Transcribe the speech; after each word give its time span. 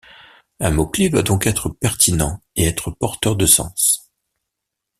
Un 0.59 0.71
mot 0.71 0.87
clé 0.87 1.09
doit 1.11 1.21
donc 1.21 1.45
être 1.45 1.69
pertinent 1.69 2.41
et 2.55 2.65
être 2.65 2.89
porteur 2.89 3.35
de 3.35 3.45
sens. 3.45 4.09